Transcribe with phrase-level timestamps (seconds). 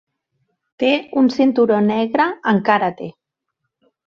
[0.83, 0.89] Té
[1.21, 3.11] un cinturó negre en karate.